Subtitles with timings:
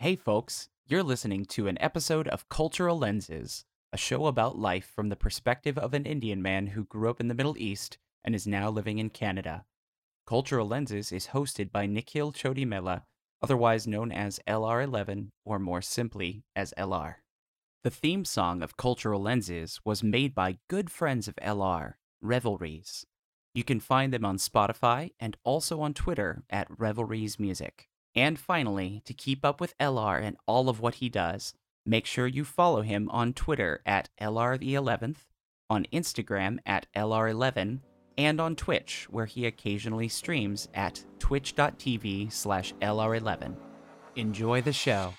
[0.00, 5.08] Hey, folks, you're listening to an episode of Cultural Lenses, a show about life from
[5.08, 8.46] the perspective of an Indian man who grew up in the Middle East and is
[8.46, 9.64] now living in Canada.
[10.24, 13.02] Cultural Lenses is hosted by Nikhil Chodimela,
[13.42, 17.16] otherwise known as LR11 or more simply as LR.
[17.82, 23.04] The theme song of Cultural Lenses was made by good friends of LR, Revelries.
[23.52, 27.88] You can find them on Spotify and also on Twitter at Revelries Music.
[28.18, 31.54] And finally, to keep up with LR and all of what he does,
[31.86, 35.18] make sure you follow him on Twitter at LR the 11th,
[35.70, 37.78] on Instagram at LR11,
[38.16, 43.54] and on Twitch, where he occasionally streams at twitch.tv slash LR11.
[44.16, 45.14] Enjoy the show.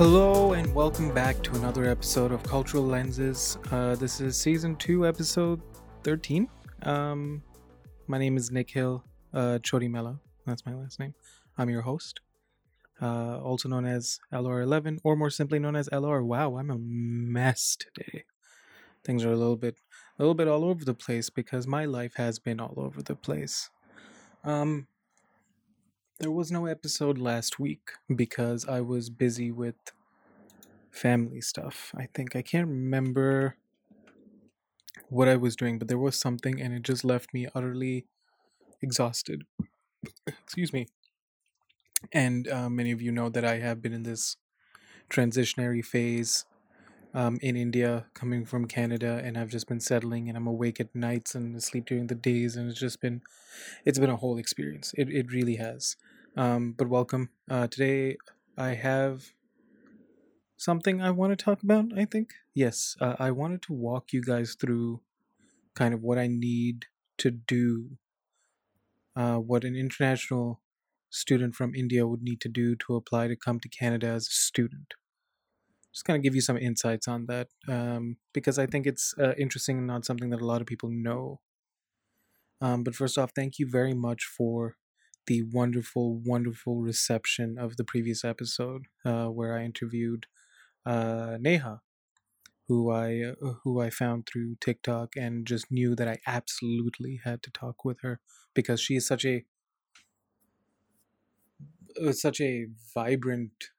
[0.00, 3.58] Hello and welcome back to another episode of Cultural Lenses.
[3.70, 5.60] Uh, this is season two, episode
[6.04, 6.48] 13.
[6.84, 7.42] Um,
[8.06, 10.18] my name is Nikhil uh, Mello.
[10.46, 11.12] That's my last name.
[11.58, 12.20] I'm your host,
[13.02, 16.24] uh, also known as LR11, or more simply known as LR.
[16.24, 18.24] Wow, I'm a mess today.
[19.04, 19.76] Things are a little bit,
[20.18, 23.16] a little bit all over the place because my life has been all over the
[23.16, 23.68] place.
[24.44, 24.86] Um,
[26.20, 29.76] there was no episode last week because I was busy with
[30.90, 31.92] family stuff.
[31.96, 33.56] I think I can't remember
[35.08, 38.06] what I was doing, but there was something and it just left me utterly
[38.82, 39.44] exhausted.
[40.26, 40.88] Excuse me.
[42.12, 44.36] And uh, many of you know that I have been in this
[45.10, 46.46] transitionary phase
[47.14, 50.94] um, in India, coming from Canada, and I've just been settling, and I'm awake at
[50.94, 53.22] nights and asleep during the days, and it's just been,
[53.84, 54.94] it's been a whole experience.
[54.96, 55.96] It it really has.
[56.36, 57.30] Um, but welcome.
[57.50, 58.16] Uh, today
[58.56, 59.32] I have
[60.56, 61.86] something I want to talk about.
[61.96, 65.00] I think yes, uh, I wanted to walk you guys through
[65.74, 66.86] kind of what I need
[67.18, 67.98] to do,
[69.16, 70.60] uh, what an international
[71.10, 74.30] student from India would need to do to apply to come to Canada as a
[74.30, 74.94] student
[75.92, 79.32] just kind of give you some insights on that um, because I think it's uh,
[79.36, 81.40] interesting and not something that a lot of people know.
[82.60, 84.76] Um, but first off, thank you very much for
[85.30, 90.26] the wonderful, wonderful reception of the previous episode uh, where I interviewed
[90.84, 91.82] uh, Neha,
[92.66, 97.44] who I uh, who I found through TikTok and just knew that I absolutely had
[97.44, 98.18] to talk with her
[98.54, 99.44] because she is such a
[102.04, 103.70] uh, such a vibrant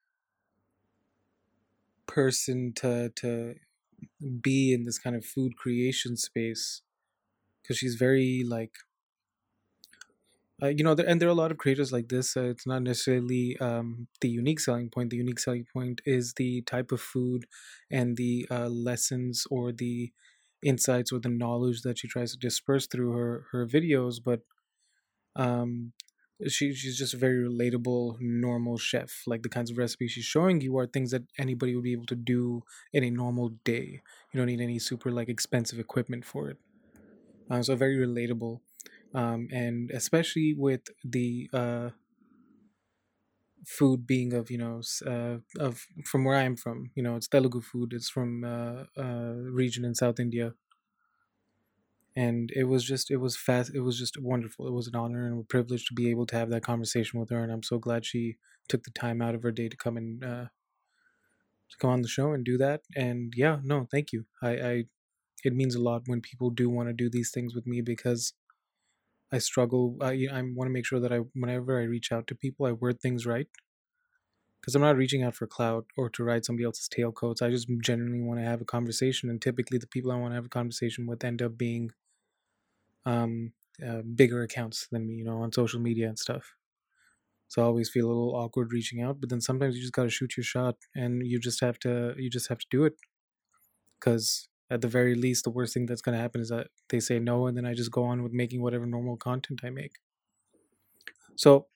[2.08, 3.56] person to to
[4.42, 6.82] be in this kind of food creation space
[7.62, 8.72] because she's very like
[10.62, 12.68] uh, you know there, and there are a lot of creators like this uh, it's
[12.68, 17.02] not necessarily um, the unique selling point the unique selling point is the type of
[17.02, 17.46] food
[17.90, 20.12] and the uh, lessons or the
[20.64, 24.42] insights or the knowledge that she tries to disperse through her her videos but
[25.36, 25.94] um
[26.48, 29.24] she she's just a very relatable normal chef.
[29.28, 32.08] Like the kinds of recipes she's showing you are things that anybody would be able
[32.08, 34.02] to do in a normal day.
[34.34, 36.58] You don't need any super like expensive equipment for it.
[37.50, 38.62] Uh, so very relatable
[39.14, 41.90] um, and especially with the uh,
[43.66, 47.62] food being of you know uh, of from where i'm from you know it's telugu
[47.62, 50.56] food it's from uh, uh, region in south india.
[52.16, 54.68] And it was just it was fast it was just wonderful.
[54.68, 57.30] It was an honor and a privilege to be able to have that conversation with
[57.30, 58.38] her and i'm so glad she
[58.68, 60.48] took the time out of her day to come and uh
[61.70, 62.82] to come on the show and do that.
[62.96, 64.26] And yeah no thank you.
[64.42, 64.84] I i
[65.44, 68.34] it means a lot when people do want to do these things with me because
[69.32, 72.36] i struggle i i want to make sure that i whenever i reach out to
[72.36, 73.48] people i word things right
[74.60, 77.70] because i'm not reaching out for clout or to ride somebody else's tailcoats i just
[77.82, 80.50] genuinely want to have a conversation and typically the people i want to have a
[80.50, 81.92] conversation with end up being
[83.06, 83.54] um,
[83.86, 86.54] uh, bigger accounts than me, you know, on social media and stuff.
[87.48, 90.04] So I always feel a little awkward reaching out, but then sometimes you just got
[90.04, 92.96] to shoot your shot and you just have to you just have to do it.
[94.02, 97.00] Cuz at the very least the worst thing that's going to happen is that they
[97.00, 99.98] say no and then I just go on with making whatever normal content I make.
[101.36, 101.68] So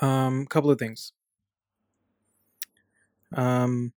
[0.00, 1.12] um couple of things.
[3.34, 3.92] Um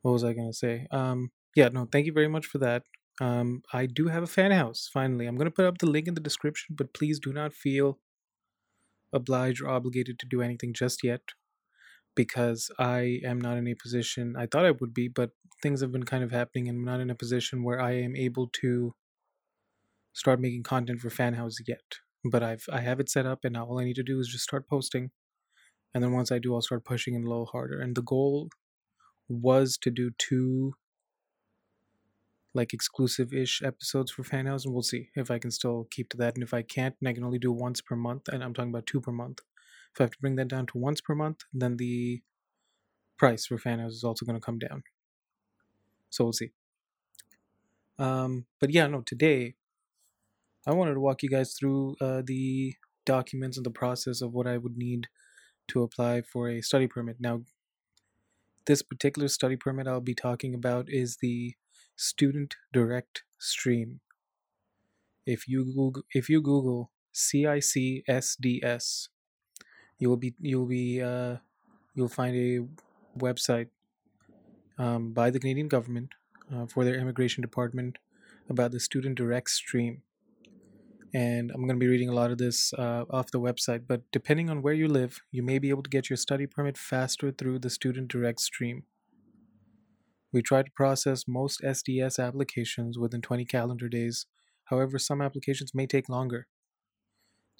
[0.00, 0.86] what was I going to say?
[0.90, 2.84] Um yeah, no, thank you very much for that.
[3.20, 5.26] Um I do have a Fanhouse finally.
[5.26, 7.98] I'm going to put up the link in the description, but please do not feel
[9.12, 11.20] obliged or obligated to do anything just yet
[12.14, 15.30] because I am not in a position I thought I would be, but
[15.62, 18.16] things have been kind of happening and I'm not in a position where I am
[18.16, 18.94] able to
[20.12, 21.98] start making content for Fanhouse yet.
[22.24, 24.28] But I've I have it set up and now all I need to do is
[24.28, 25.10] just start posting.
[25.94, 27.80] And then once I do I'll start pushing it a little harder.
[27.80, 28.48] And the goal
[29.28, 30.74] was to do two
[32.54, 36.16] like exclusive ish episodes for Fanhouse and we'll see if I can still keep to
[36.18, 36.34] that.
[36.34, 38.28] And if I can't, then I can only do once per month.
[38.28, 39.40] And I'm talking about two per month.
[39.94, 42.22] If I have to bring that down to once per month, then the
[43.18, 44.82] price for Fanhouse is also going to come down.
[46.10, 46.50] So we'll see.
[47.98, 49.54] Um, but yeah, no, today
[50.66, 52.74] I wanted to walk you guys through uh, the
[53.04, 55.08] documents and the process of what I would need
[55.68, 57.16] to apply for a study permit.
[57.20, 57.42] Now,
[58.66, 61.54] this particular study permit I'll be talking about is the
[61.96, 64.00] Student Direct Stream.
[65.26, 69.08] If you Google, if you Google CICSDS,
[69.98, 71.36] you will be you'll be uh,
[71.94, 72.60] you'll find a
[73.18, 73.68] website
[74.78, 76.10] um, by the Canadian government
[76.52, 77.98] uh, for their immigration department
[78.48, 80.02] about the Student Direct Stream.
[81.14, 84.00] And I'm going to be reading a lot of this uh, off the website, but
[84.12, 87.30] depending on where you live, you may be able to get your study permit faster
[87.30, 88.84] through the Student Direct Stream.
[90.32, 94.24] We try to process most SDS applications within 20 calendar days.
[94.64, 96.46] However, some applications may take longer.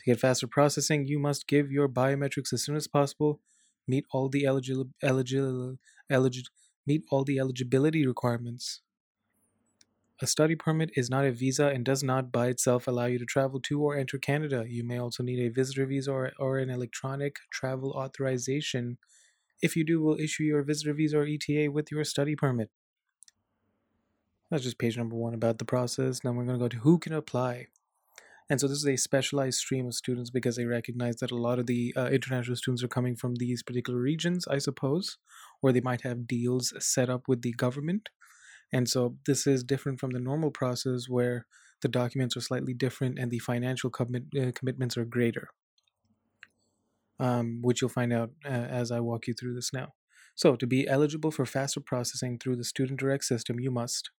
[0.03, 3.41] To get faster processing, you must give your biometrics as soon as possible,
[3.87, 5.79] meet all the eligible, eligible,
[6.87, 8.81] meet all the eligibility requirements.
[10.21, 13.25] A study permit is not a visa and does not by itself allow you to
[13.25, 14.65] travel to or enter Canada.
[14.69, 18.99] You may also need a visitor visa or, or an electronic travel authorization
[19.63, 22.69] if you do, we'll issue your visitor visa or ETA with your study permit.
[24.51, 26.25] That's just page number one about the process.
[26.25, 27.69] Now we're going to go to who can apply.
[28.51, 31.59] And so this is a specialized stream of students because they recognize that a lot
[31.59, 35.17] of the uh, international students are coming from these particular regions, I suppose,
[35.61, 38.09] where they might have deals set up with the government.
[38.73, 41.47] And so this is different from the normal process where
[41.81, 45.49] the documents are slightly different and the financial commit, uh, commitments are greater
[47.23, 49.95] um, which you'll find out uh, as I walk you through this now.
[50.35, 54.11] So, to be eligible for faster processing through the Student Direct system, you must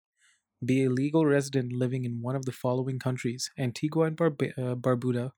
[0.65, 4.75] be a legal resident living in one of the following countries Antigua and Barb- uh,
[4.77, 5.33] Barbuda,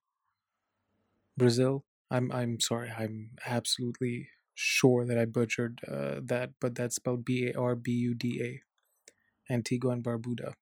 [1.36, 1.84] Brazil.
[2.10, 7.48] I'm, I'm sorry, I'm absolutely sure that I butchered uh, that, but that's spelled B
[7.48, 8.62] A R B U D A.
[9.52, 10.54] Antigua and Barbuda.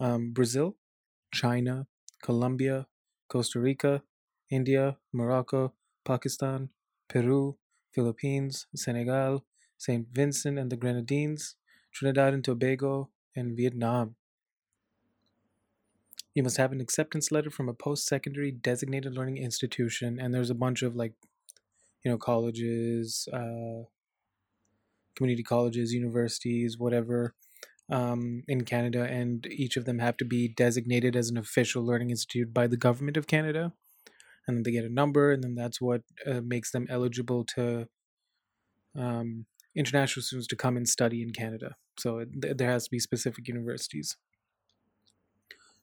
[0.00, 0.76] Um, Brazil,
[1.32, 1.86] China,
[2.22, 2.88] Colombia,
[3.28, 4.02] Costa Rica,
[4.50, 6.70] India, Morocco, Pakistan,
[7.08, 7.58] Peru,
[7.92, 9.44] Philippines, Senegal,
[9.78, 10.08] St.
[10.08, 11.56] Vincent and the Grenadines,
[11.96, 14.16] Trinidad and Tobago, and Vietnam.
[16.34, 20.50] You must have an acceptance letter from a post secondary designated learning institution, and there's
[20.50, 21.14] a bunch of like,
[22.04, 23.84] you know, colleges, uh,
[25.14, 27.34] community colleges, universities, whatever,
[27.90, 32.10] um, in Canada, and each of them have to be designated as an official learning
[32.10, 33.72] institute by the government of Canada
[34.46, 37.88] and then they get a number, and then that's what uh, makes them eligible to
[38.96, 39.46] um,
[39.76, 41.76] international students to come and study in Canada.
[41.98, 44.16] So th- there has to be specific universities.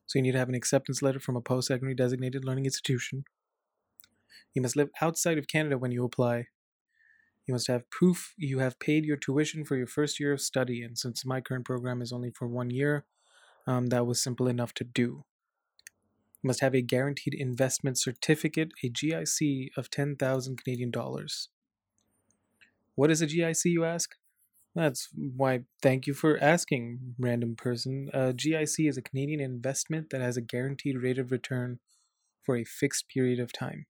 [0.06, 3.26] So you need to have an acceptance letter from a post-secondary designated learning institution.
[4.54, 6.48] You must live outside of Canada when you apply.
[7.48, 10.82] You must have proof you have paid your tuition for your first year of study,
[10.82, 13.06] and since my current program is only for one year,
[13.68, 15.26] um, that was simple enough to do
[16.44, 21.50] must have a guaranteed investment certificate, a GIC of 10,000 Canadian dollars.
[22.96, 24.16] What is a GIC, you ask?
[24.76, 28.10] That's why, thank you for asking, random person.
[28.14, 31.80] A GIC is a Canadian investment that has a guaranteed rate of return
[32.42, 33.86] for a fixed period of time.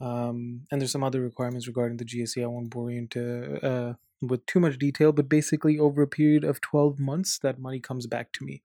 [0.00, 2.42] Um, and there's some other requirements regarding the GIC.
[2.42, 6.44] I won't bore you into uh, with too much detail, but basically, over a period
[6.44, 8.62] of 12 months, that money comes back to me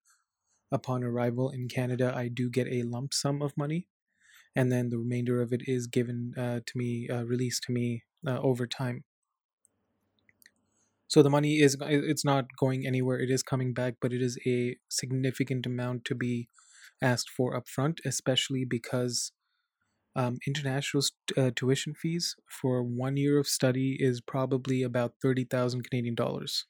[0.71, 3.87] upon arrival in Canada, I do get a lump sum of money,
[4.55, 8.03] and then the remainder of it is given uh, to me, uh, released to me
[8.27, 9.03] uh, over time.
[11.07, 14.37] So the money is it's not going anywhere; it is coming back, but it is
[14.45, 16.49] a significant amount to be
[17.01, 19.31] asked for upfront, especially because
[20.15, 25.83] um, international st- uh, tuition fees for one year of study is probably about 30,000
[25.83, 26.65] Canadian dollars.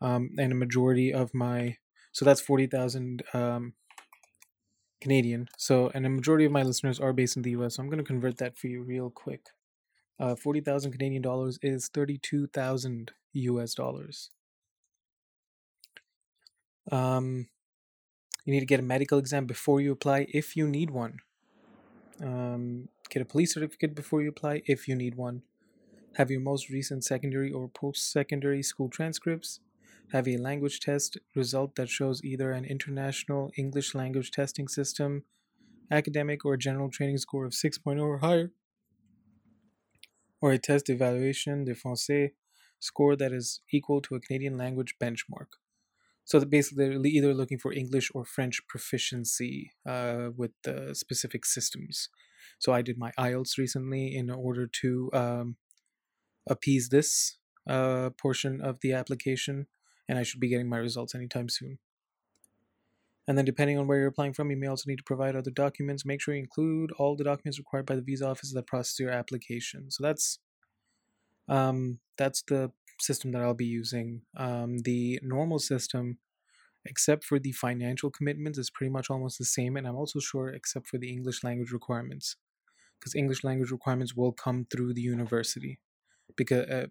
[0.00, 1.76] Um, and a majority of my,
[2.12, 3.74] so that's 40,000 um,
[5.00, 5.48] Canadian.
[5.58, 7.76] So, and a majority of my listeners are based in the US.
[7.76, 9.46] So I'm going to convert that for you real quick.
[10.18, 14.30] Uh, 40,000 Canadian dollars is 32,000 US dollars.
[16.90, 17.48] Um,
[18.44, 21.18] you need to get a medical exam before you apply if you need one.
[22.22, 25.42] Um, get a police certificate before you apply if you need one.
[26.16, 29.60] Have your most recent secondary or post secondary school transcripts.
[30.12, 35.24] Have a language test result that shows either an international English language testing system,
[35.90, 38.52] academic or general training score of 6.0 or higher,
[40.44, 42.32] or a test evaluation de français
[42.78, 45.50] score that is equal to a Canadian language benchmark.
[46.26, 52.10] So basically, they're either looking for English or French proficiency uh, with the specific systems.
[52.58, 55.56] So I did my IELTS recently in order to um,
[56.46, 59.66] appease this uh, portion of the application,
[60.06, 61.78] and I should be getting my results anytime soon.
[63.26, 65.50] And then, depending on where you're applying from, you may also need to provide other
[65.50, 66.04] documents.
[66.04, 69.10] Make sure you include all the documents required by the visa office that process your
[69.10, 69.90] application.
[69.90, 70.38] So that's
[71.48, 74.22] um, that's the system that I'll be using.
[74.36, 76.18] Um, the normal system,
[76.84, 79.76] except for the financial commitments, is pretty much almost the same.
[79.76, 82.36] And I'm also sure, except for the English language requirements,
[83.00, 85.78] because English language requirements will come through the university.
[86.36, 86.86] Because uh,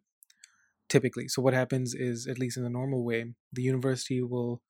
[0.89, 4.61] typically, so what happens is, at least in the normal way, the university will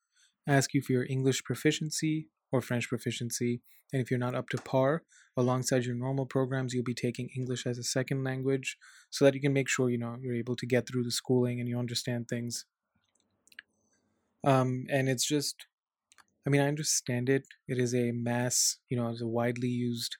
[0.47, 3.61] ask you for your English proficiency or French proficiency.
[3.91, 5.03] And if you're not up to par,
[5.35, 8.77] alongside your normal programs, you'll be taking English as a second language
[9.09, 11.59] so that you can make sure, you know, you're able to get through the schooling
[11.59, 12.65] and you understand things.
[14.43, 15.65] Um, and it's just,
[16.45, 17.47] I mean, I understand it.
[17.67, 20.17] It is a mass, you know, it's a widely used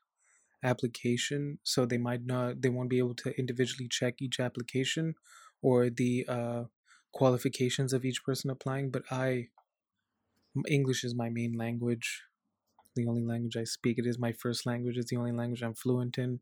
[0.64, 1.60] application.
[1.64, 5.16] So they might not, they won't be able to individually check each application
[5.62, 6.64] or the uh,
[7.12, 8.90] qualifications of each person applying.
[8.90, 9.50] But I,
[10.68, 12.24] English is my main language,
[12.96, 13.98] the only language I speak.
[13.98, 14.98] It is my first language.
[14.98, 16.42] It's the only language I'm fluent in.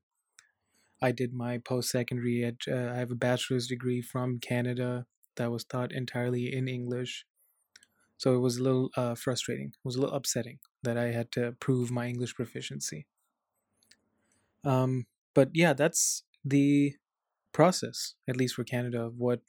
[1.01, 5.63] I did my post secondary uh, I have a bachelor's degree from Canada that was
[5.63, 7.25] taught entirely in English.
[8.18, 9.70] So it was a little uh, frustrating.
[9.70, 13.08] It was a little upsetting that I had to prove my English proficiency.
[14.63, 16.96] Um, but yeah, that's the
[17.51, 19.41] process, at least for Canada, of what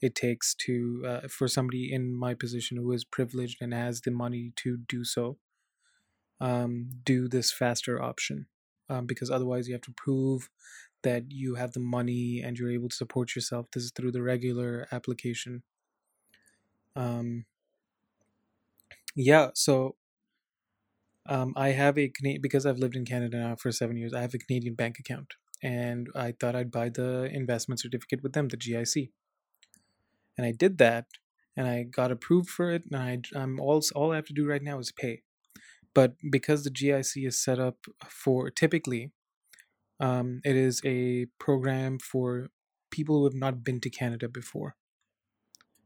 [0.00, 4.10] it takes to uh, for somebody in my position who is privileged and has the
[4.10, 5.38] money to do so
[6.40, 8.46] um, do this faster option
[8.88, 10.50] um, because otherwise you have to prove
[11.02, 13.66] that you have the money and you're able to support yourself.
[13.72, 15.62] This is through the regular application.
[16.94, 17.44] Um,
[19.16, 19.96] yeah so
[21.28, 24.34] um, i have a because i've lived in canada now for seven years i have
[24.34, 28.56] a canadian bank account and i thought i'd buy the investment certificate with them the
[28.56, 29.10] gic
[30.36, 31.06] and I did that
[31.56, 34.46] and I got approved for it and I I'm all all I have to do
[34.46, 35.22] right now is pay.
[35.94, 39.12] But because the GIC is set up for typically
[39.98, 42.48] um, it is a program for
[42.90, 44.76] people who have not been to Canada before.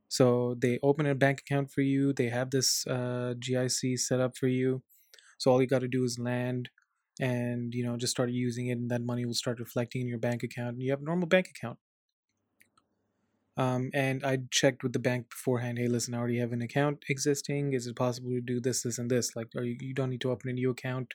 [0.09, 2.13] So they open a bank account for you.
[2.13, 4.83] They have this uh, GIC set up for you.
[5.39, 6.71] So all you got to do is land,
[7.21, 10.19] and you know just start using it, and that money will start reflecting in your
[10.19, 10.75] bank account.
[10.75, 11.79] And you have a normal bank account.
[13.57, 15.79] Um, and I checked with the bank beforehand.
[15.79, 17.73] Hey, listen, I already have an account existing.
[17.73, 19.37] Is it possible to do this, this, and this?
[19.37, 21.15] Like, you, you don't need to open a new account.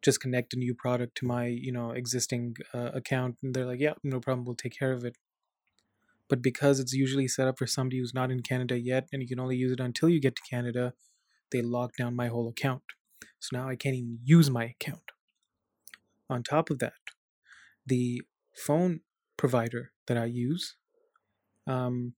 [0.00, 3.36] Just connect a new product to my, you know, existing uh, account.
[3.42, 4.46] And they're like, yeah, no problem.
[4.46, 5.16] We'll take care of it.
[6.28, 9.28] But because it's usually set up for somebody who's not in Canada yet, and you
[9.28, 10.94] can only use it until you get to Canada,
[11.50, 12.82] they lock down my whole account.
[13.40, 15.10] So now I can't even use my account.
[16.30, 16.92] On top of that,
[17.84, 18.22] the
[18.54, 19.00] phone
[19.36, 20.76] provider that I use
[21.70, 22.14] um,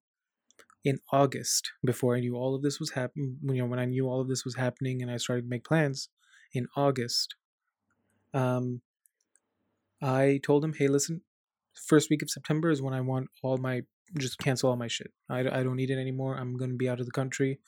[0.84, 4.08] in August, before I knew all of this was happening, you know, when I knew
[4.08, 6.08] all of this was happening and I started to make plans
[6.54, 7.36] in August,
[8.34, 8.80] um,
[10.02, 11.20] I told him, hey, listen,
[11.74, 13.82] first week of September is when I want all my,
[14.18, 15.12] just cancel all my shit.
[15.30, 16.36] I, I don't need it anymore.
[16.36, 17.60] I'm to be out of the country.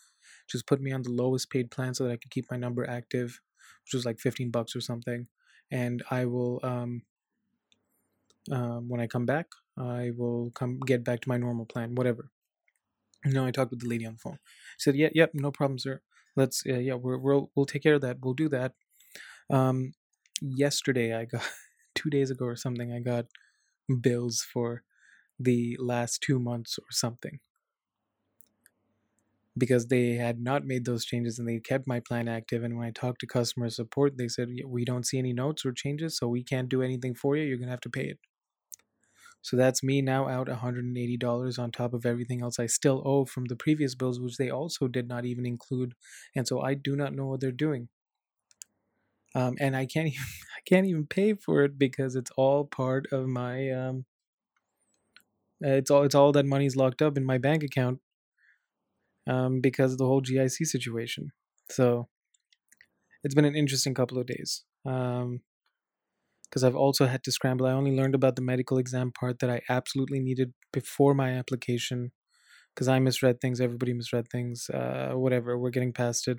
[0.50, 2.88] Just put me on the lowest paid plan so that I can keep my number
[2.88, 3.41] active,
[3.85, 5.29] which was like 15 bucks or something.
[5.71, 7.03] And I will, um,
[8.50, 9.46] um, when I come back,
[9.78, 12.30] I will come get back to my normal plan, whatever.
[13.24, 14.38] No, I talked with the lady on the phone.
[14.78, 16.02] She said, "Yeah, yep, yeah, no problem, sir.
[16.36, 18.18] Let's, uh, yeah, we're, we'll we'll take care of that.
[18.22, 18.74] We'll do that."
[19.50, 19.94] Um,
[20.42, 21.48] yesterday, I got
[21.94, 22.92] two days ago or something.
[22.92, 23.26] I got
[24.02, 24.84] bills for
[25.38, 27.40] the last two months or something.
[29.56, 32.62] because they had not made those changes and they kept my plan active.
[32.64, 35.72] And when I talked to customer support, they said, We don't see any notes or
[35.72, 37.44] changes, so we can't do anything for you.
[37.44, 38.18] You're going to have to pay it.
[39.44, 43.44] So that's me now out $180 on top of everything else I still owe from
[43.44, 45.92] the previous bills, which they also did not even include.
[46.34, 47.90] And so I do not know what they're doing.
[49.34, 50.24] Um, and I can't even
[50.56, 54.06] I can't even pay for it because it's all part of my um,
[55.60, 58.00] it's all it's all that money's locked up in my bank account
[59.26, 61.32] um, because of the whole GIC situation.
[61.70, 62.08] So
[63.22, 64.64] it's been an interesting couple of days.
[64.86, 65.42] Um,
[66.54, 67.66] because I've also had to scramble.
[67.66, 72.12] I only learned about the medical exam part that I absolutely needed before my application
[72.75, 75.58] because I misread things, everybody misread things, uh, whatever.
[75.58, 76.38] We're getting past it,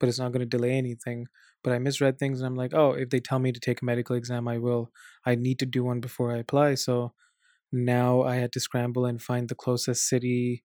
[0.00, 1.28] but it's not going to delay anything.
[1.62, 3.84] But I misread things, and I'm like, oh, if they tell me to take a
[3.84, 4.90] medical exam, I will.
[5.24, 6.74] I need to do one before I apply.
[6.76, 7.14] So
[7.72, 10.64] now I had to scramble and find the closest city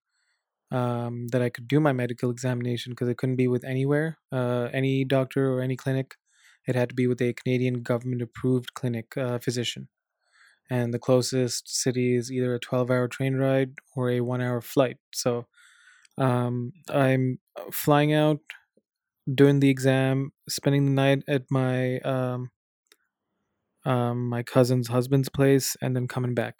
[0.71, 4.69] um, that I could do my medical examination because it couldn't be with anywhere, uh,
[4.73, 6.15] any doctor or any clinic
[6.67, 9.87] it had to be with a Canadian government approved clinic uh, physician.
[10.69, 14.61] And the closest city is either a 12 hour train ride or a one hour
[14.61, 14.97] flight.
[15.13, 15.47] So
[16.17, 17.39] um, I'm
[17.71, 18.39] flying out,
[19.33, 22.51] doing the exam, spending the night at my um,
[23.85, 26.59] um, my cousin's husband's place, and then coming back.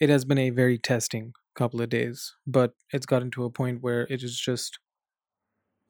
[0.00, 3.82] It has been a very testing couple of days, but it's gotten to a point
[3.82, 4.78] where it is just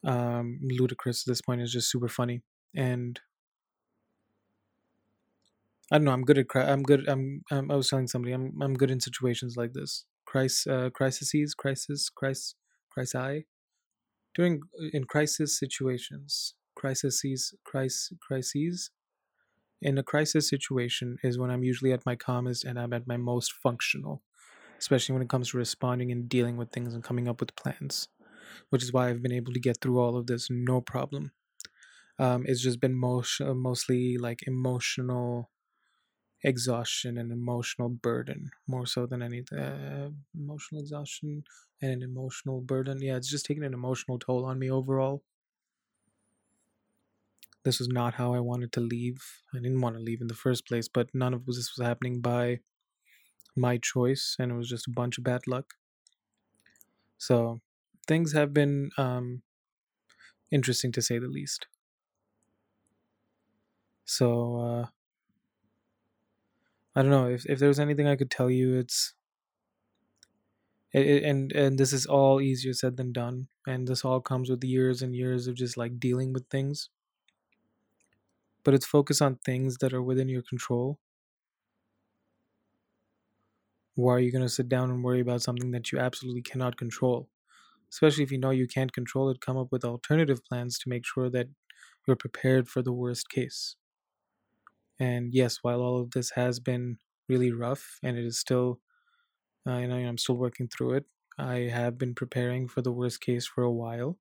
[0.05, 1.61] um, ludicrous at this point.
[1.61, 2.43] It's just super funny,
[2.75, 3.21] and
[5.91, 6.13] I don't know.
[6.13, 7.09] I'm good at cri- I'm good.
[7.09, 10.05] I'm, I'm I was telling somebody I'm I'm good in situations like this.
[10.27, 12.55] Crisis, uh, crises, crisis, crisis,
[12.91, 13.45] crisis.
[14.35, 14.61] During
[14.93, 18.91] in crisis situations, crises, crisis, crises.
[19.83, 23.17] In a crisis situation is when I'm usually at my calmest and I'm at my
[23.17, 24.23] most functional,
[24.79, 28.09] especially when it comes to responding and dealing with things and coming up with plans
[28.71, 31.33] which is why I've been able to get through all of this no problem.
[32.19, 35.51] Um, it's just been most, uh, mostly like emotional
[36.43, 39.59] exhaustion and emotional burden more so than anything.
[39.59, 41.45] Uh, emotional exhaustion
[41.83, 43.01] and an emotional burden.
[43.03, 45.25] Yeah, it's just taking an emotional toll on me overall.
[47.63, 49.43] This was not how I wanted to leave.
[49.55, 52.21] I didn't want to leave in the first place, but none of this was happening
[52.21, 52.61] by
[53.57, 55.75] my choice, and it was just a bunch of bad luck.
[57.19, 57.61] So
[58.07, 59.43] things have been um,
[60.51, 61.67] interesting to say the least.
[64.05, 64.87] So uh,
[66.95, 69.15] I don't know if if there's anything I could tell you, it's
[70.93, 74.51] it, it, and and this is all easier said than done, and this all comes
[74.51, 76.91] with years and years of just like dealing with things.
[78.65, 80.99] But it's focus on things that are within your control.
[83.95, 86.77] Why are you going to sit down and worry about something that you absolutely cannot
[86.77, 87.31] control?
[87.93, 91.05] Especially if you know you can't control it, come up with alternative plans to make
[91.07, 91.49] sure that
[92.07, 93.77] you're prepared for the worst case.
[94.99, 96.99] And yes, while all of this has been
[97.29, 98.81] really rough and it is still,
[99.69, 101.07] uh, you know, I'm still working through it,
[101.39, 104.19] I have been preparing for the worst case for a while.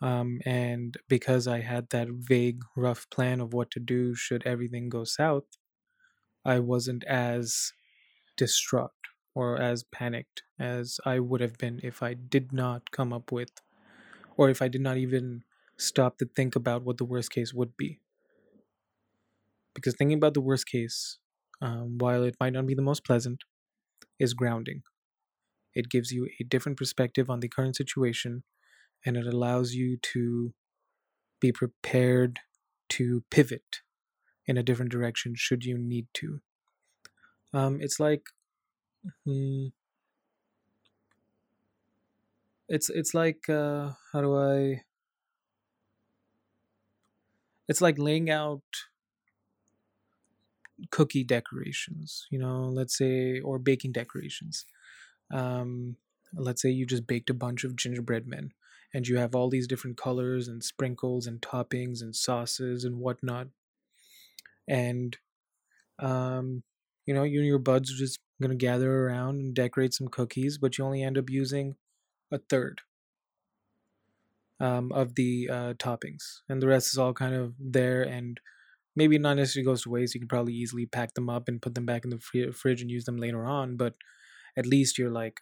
[0.00, 4.88] Um, and because I had that vague, rough plan of what to do should everything
[4.88, 5.44] go south,
[6.44, 7.72] I wasn't as
[8.36, 8.92] distraught
[9.34, 13.50] or as panicked as I would have been if I did not come up with,
[14.36, 15.44] or if I did not even
[15.78, 18.00] stop to think about what the worst case would be.
[19.74, 21.18] Because thinking about the worst case,
[21.60, 23.44] um, while it might not be the most pleasant,
[24.18, 24.82] is grounding.
[25.74, 28.44] It gives you a different perspective on the current situation
[29.04, 30.54] and it allows you to
[31.40, 32.40] be prepared
[32.90, 33.82] to pivot
[34.46, 36.40] in a different direction should you need to.
[37.52, 38.22] Um, it's like
[39.24, 39.66] Hmm.
[42.68, 44.82] It's it's like uh, how do I?
[47.68, 48.62] It's like laying out
[50.90, 54.66] cookie decorations, you know, let's say, or baking decorations.
[55.32, 55.96] Um,
[56.34, 58.52] let's say you just baked a bunch of gingerbread men
[58.92, 63.48] and you have all these different colors and sprinkles and toppings and sauces and whatnot.
[64.68, 65.16] And,
[65.98, 66.62] um,
[67.06, 70.78] you know, you and your buds just To gather around and decorate some cookies, but
[70.78, 71.76] you only end up using
[72.30, 72.82] a third
[74.60, 78.40] um, of the uh, toppings, and the rest is all kind of there and
[78.96, 80.14] maybe not necessarily goes to waste.
[80.14, 82.80] You can probably easily pack them up and put them back in the fr- fridge
[82.80, 83.94] and use them later on, but
[84.56, 85.40] at least you're like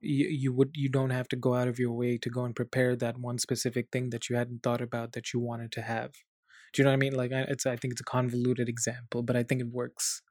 [0.00, 2.56] you, you would you don't have to go out of your way to go and
[2.56, 6.12] prepare that one specific thing that you hadn't thought about that you wanted to have.
[6.72, 7.14] Do you know what I mean?
[7.14, 10.22] Like it's I think it's a convoluted example, but I think it works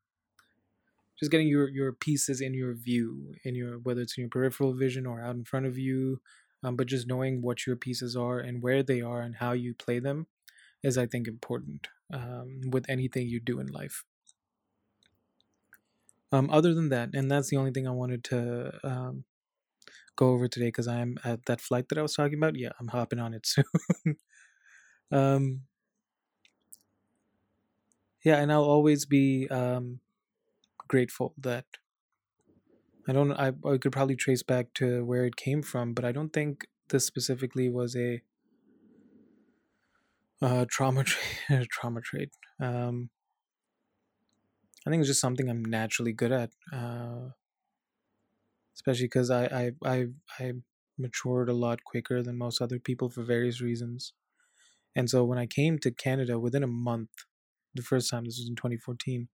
[1.21, 4.73] just getting your your pieces in your view, in your whether it's in your peripheral
[4.73, 6.19] vision or out in front of you,
[6.63, 9.73] um, but just knowing what your pieces are and where they are and how you
[9.75, 10.27] play them
[10.83, 14.03] is, I think, important um, with anything you do in life.
[16.31, 19.25] Um, other than that, and that's the only thing I wanted to um,
[20.15, 22.55] go over today because I'm at that flight that I was talking about.
[22.57, 23.65] Yeah, I'm hopping on it soon.
[25.11, 25.61] um,
[28.23, 29.99] yeah, and I'll always be um,
[30.91, 31.65] grateful that
[33.07, 33.31] I don't.
[33.31, 36.67] I, I could probably trace back to where it came from, but I don't think
[36.89, 38.21] this specifically was a
[40.41, 42.31] uh, trauma tra- trauma trait.
[42.59, 43.09] Um,
[44.85, 47.29] I think it's just something I'm naturally good at, uh,
[48.75, 50.05] especially because I, I I
[50.39, 50.51] I
[50.97, 54.13] matured a lot quicker than most other people for various reasons.
[54.95, 57.11] And so when I came to Canada within a month,
[57.73, 59.29] the first time this was in 2014,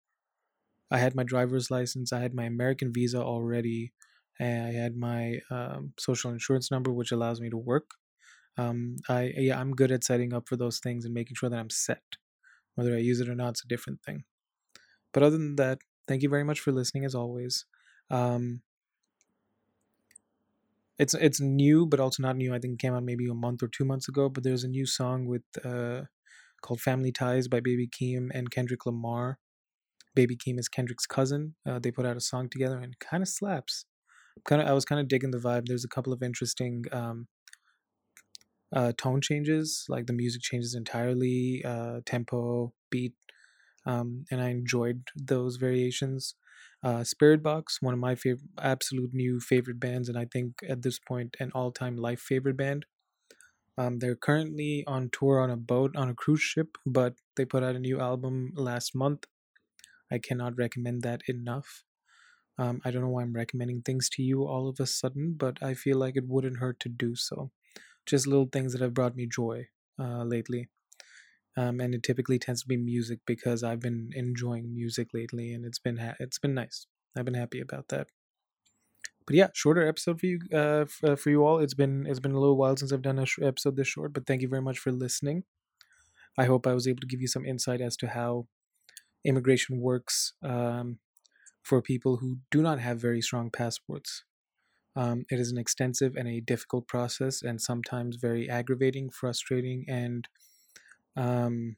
[0.92, 3.94] I had my driver's license, I had my American visa already,
[4.40, 7.92] I had my um, social insurance number, which allows me to work.
[8.58, 11.60] Um, I yeah, I'm good at setting up for those things and making sure that
[11.60, 12.04] I'm set.
[12.76, 14.24] Whether I use it or not, it's a different thing.
[15.14, 17.66] But other than that, thank you very much for listening as always.
[18.10, 18.62] Um,
[21.00, 22.54] it's it's new, but also not new.
[22.54, 24.30] I think came out maybe a month or two months ago.
[24.30, 26.04] But there's a new song with uh,
[26.62, 29.40] called "Family Ties" by Baby Keem and Kendrick Lamar.
[30.18, 31.56] Baby Keem is Kendrick's cousin.
[31.68, 33.86] Uh, they put out a song together and kind of slaps.
[34.46, 35.66] Kind of, I was kind of digging the vibe.
[35.68, 37.28] There's a couple of interesting um,
[38.76, 43.14] uh, tone changes, like the music changes entirely, uh, tempo, beat,
[43.86, 46.36] um, and I enjoyed those variations.
[46.84, 51.00] Uh, Spiritbox, one of my favorite, absolute new favorite bands, and I think at this
[51.00, 52.86] point an all-time life favorite band.
[53.78, 57.64] Um, they're currently on tour on a boat on a cruise ship, but they put
[57.64, 59.26] out a new album last month.
[60.12, 61.86] I cannot recommend that enough.
[62.58, 65.62] Um, I don't know why I'm recommending things to you all of a sudden, but
[65.64, 67.52] I feel like it wouldn't hurt to do so.
[68.06, 70.70] Just little things that have brought me joy uh, lately
[71.56, 75.66] um, and it typically tends to be music because I've been enjoying music lately, and
[75.66, 76.88] it's been ha- it's been nice.
[77.18, 78.10] I've been happy about that.
[79.26, 81.60] But yeah, shorter episode for you uh, f- uh, for you all.
[81.60, 84.14] It's been it's been a little while since I've done a sh- episode this short,
[84.14, 85.44] but thank you very much for listening.
[86.38, 88.48] I hope I was able to give you some insight as to how
[89.28, 90.98] immigration works um,
[91.62, 94.24] for people who do not have very strong passports.
[94.96, 100.28] Um, it is an extensive and a difficult process, and sometimes very aggravating, frustrating, and
[101.16, 101.76] um,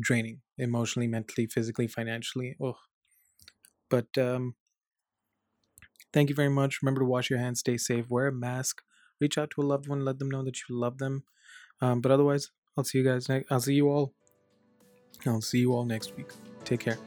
[0.00, 2.56] draining emotionally, mentally, physically, financially.
[2.60, 2.78] Oh,
[3.88, 4.54] but um,
[6.12, 6.80] thank you very much.
[6.82, 8.82] Remember to wash your hands, stay safe, wear a mask,
[9.20, 11.24] reach out to a loved one, let them know that you love them.
[11.80, 13.52] Um, but otherwise, I'll see you guys next.
[13.52, 14.14] I'll see you all.
[15.26, 16.30] I'll see you all next week.
[16.64, 16.98] Take care.